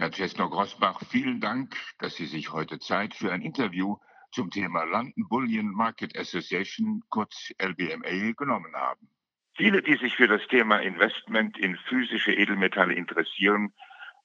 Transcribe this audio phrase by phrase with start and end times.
[0.00, 3.98] Herr Cesno-Grossbach, vielen Dank, dass Sie sich heute Zeit für ein Interview
[4.32, 9.10] zum Thema London Bullion Market Association, kurz LBMA, genommen haben.
[9.58, 13.74] Viele, die sich für das Thema Investment in physische Edelmetalle interessieren,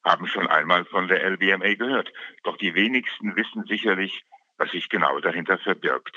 [0.05, 2.09] haben schon einmal von der LBMA gehört.
[2.43, 4.23] Doch die wenigsten wissen sicherlich,
[4.57, 6.15] was sich genau dahinter verbirgt.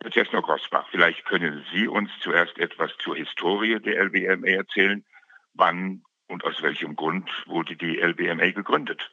[0.00, 5.04] Herr Cesno-Grossbach, vielleicht können Sie uns zuerst etwas zur Historie der LBMA erzählen.
[5.52, 9.10] Wann und aus welchem Grund wurde die LBMA gegründet?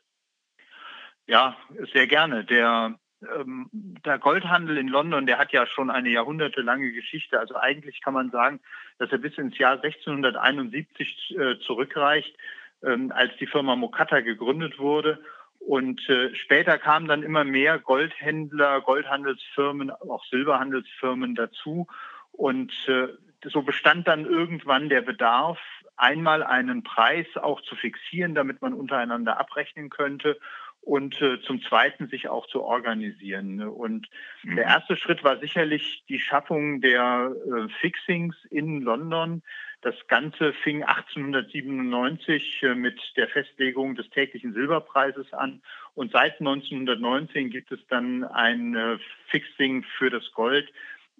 [1.27, 1.55] Ja,
[1.93, 2.43] sehr gerne.
[2.43, 7.39] Der, ähm, der Goldhandel in London, der hat ja schon eine jahrhundertelange Geschichte.
[7.39, 8.59] Also eigentlich kann man sagen,
[8.97, 12.35] dass er bis ins Jahr 1671 äh, zurückreicht,
[12.83, 15.23] ähm, als die Firma Mokatta gegründet wurde.
[15.59, 21.87] Und äh, später kamen dann immer mehr Goldhändler, Goldhandelsfirmen, auch Silberhandelsfirmen dazu.
[22.31, 23.09] Und äh,
[23.43, 25.59] so bestand dann irgendwann der Bedarf,
[25.97, 30.39] einmal einen Preis auch zu fixieren, damit man untereinander abrechnen könnte
[30.81, 33.61] und äh, zum Zweiten sich auch zu organisieren.
[33.61, 34.09] Und
[34.43, 34.55] mhm.
[34.55, 39.43] der erste Schritt war sicherlich die Schaffung der äh, Fixings in London.
[39.81, 45.61] Das Ganze fing 1897 äh, mit der Festlegung des täglichen Silberpreises an
[45.93, 50.71] und seit 1919 gibt es dann ein Fixing für das Gold,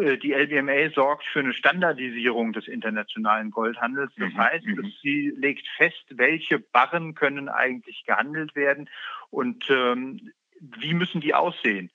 [0.00, 4.12] äh, die LBMA sorgt für eine Standardisierung des internationalen Goldhandels.
[4.16, 4.38] Das mhm.
[4.38, 4.92] heißt, mhm.
[5.02, 8.90] sie legt fest, welche Barren können eigentlich gehandelt werden
[9.30, 11.90] und ähm, wie müssen die aussehen.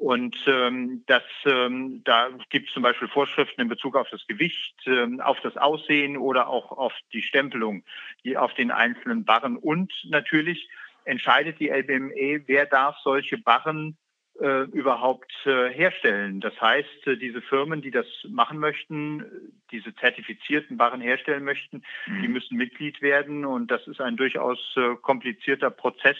[0.00, 4.76] Und ähm, das, ähm, da gibt es zum Beispiel Vorschriften in Bezug auf das Gewicht,
[4.86, 7.82] ähm, auf das Aussehen oder auch auf die Stempelung
[8.24, 9.56] die auf den einzelnen Barren.
[9.56, 10.68] Und natürlich
[11.04, 13.96] entscheidet die LBME, wer darf solche Barren
[14.40, 16.40] äh, überhaupt äh, herstellen.
[16.40, 19.24] Das heißt, äh, diese Firmen, die das machen möchten,
[19.72, 22.22] diese zertifizierten Barren herstellen möchten, mhm.
[22.22, 23.44] die müssen Mitglied werden.
[23.44, 26.16] Und das ist ein durchaus äh, komplizierter Prozess,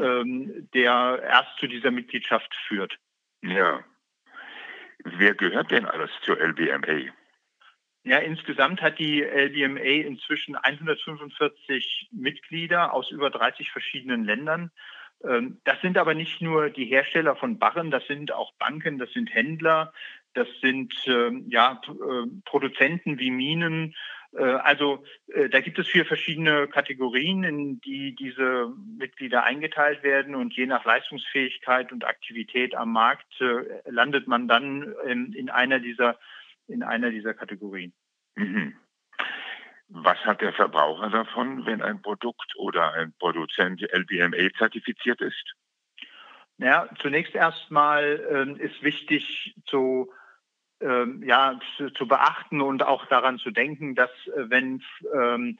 [0.00, 2.98] ähm, der erst zu dieser Mitgliedschaft führt.
[3.42, 3.84] Ja.
[5.04, 7.12] Wer gehört denn alles zur LBMA?
[8.04, 14.72] Ja, insgesamt hat die LBMA inzwischen 145 Mitglieder aus über 30 verschiedenen Ländern.
[15.24, 19.12] Ähm, das sind aber nicht nur die Hersteller von Barren, das sind auch Banken, das
[19.12, 19.92] sind Händler,
[20.34, 23.94] das sind ähm, ja, äh, Produzenten wie Minen,
[24.38, 30.54] also äh, da gibt es vier verschiedene Kategorien, in die diese Mitglieder eingeteilt werden und
[30.54, 36.18] je nach Leistungsfähigkeit und Aktivität am Markt äh, landet man dann in einer dieser,
[36.66, 37.92] in einer dieser Kategorien.
[38.36, 38.74] Mhm.
[39.88, 45.54] Was hat der Verbraucher davon, wenn ein Produkt oder ein Produzent LBMA zertifiziert ist?
[46.56, 50.10] Ja, zunächst erstmal äh, ist wichtig zu
[50.82, 54.82] ähm, ja, zu, zu, beachten und auch daran zu denken, dass äh, wenn
[55.14, 55.58] ähm,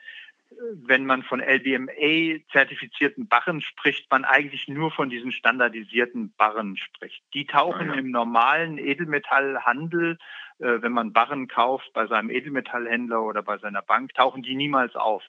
[0.74, 7.22] wenn man von LBMA-zertifizierten Barren spricht, man eigentlich nur von diesen standardisierten Barren spricht.
[7.34, 8.00] Die tauchen ah, ja.
[8.00, 10.18] im normalen Edelmetallhandel
[10.62, 15.22] wenn man Barren kauft bei seinem Edelmetallhändler oder bei seiner Bank, tauchen die niemals auf.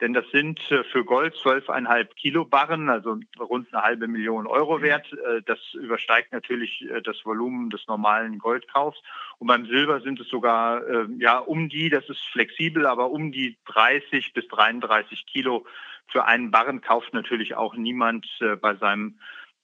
[0.00, 4.78] Denn das sind äh, für Gold 12,5 Kilo Barren, also rund eine halbe Million Euro
[4.78, 4.82] mhm.
[4.82, 5.12] wert.
[5.12, 9.00] Äh, das übersteigt natürlich das Volumen des normalen Goldkaufs.
[9.38, 10.82] Und beim Silber sind es sogar
[11.18, 15.66] ja um die, das ist flexibel, aber um die 30 bis 33 Kilo
[16.08, 18.26] für einen Barren kauft natürlich auch niemand
[18.60, 19.18] bei seinem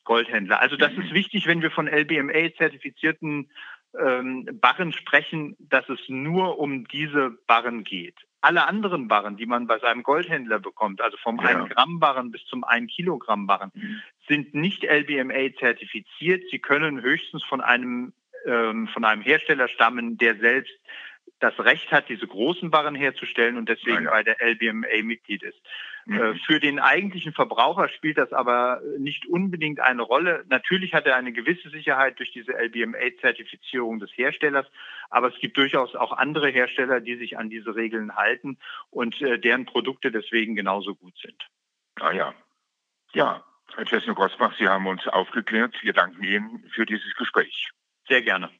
[0.05, 0.61] Goldhändler.
[0.61, 1.15] Also das ist mhm.
[1.15, 3.51] wichtig, wenn wir von LBMA-zertifizierten
[3.99, 8.17] ähm, Barren sprechen, dass es nur um diese Barren geht.
[8.41, 11.62] Alle anderen Barren, die man bei seinem Goldhändler bekommt, also vom ja.
[11.62, 14.00] 1 Gramm Barren bis zum 1 Kilogramm Barren, mhm.
[14.27, 16.43] sind nicht LBMA zertifiziert.
[16.50, 18.12] Sie können höchstens von einem
[18.44, 20.75] ähm, von einem Hersteller stammen, der selbst
[21.43, 24.11] das Recht hat, diese großen Barren herzustellen und deswegen ja, ja.
[24.11, 25.59] bei der LBMA Mitglied ist.
[26.06, 26.21] Mhm.
[26.21, 30.44] Äh, für den eigentlichen Verbraucher spielt das aber nicht unbedingt eine Rolle.
[30.49, 34.67] Natürlich hat er eine gewisse Sicherheit durch diese LBMA-Zertifizierung des Herstellers,
[35.11, 38.59] aber es gibt durchaus auch andere Hersteller, die sich an diese Regeln halten
[38.91, 41.49] und äh, deren Produkte deswegen genauso gut sind.
[42.00, 42.35] Ah ja.
[43.15, 43.44] Ja,
[43.75, 45.75] Herr Chesno-Gosbach, Sie haben uns aufgeklärt.
[45.83, 47.71] Wir danken Ihnen für dieses Gespräch.
[48.09, 48.50] Sehr gerne.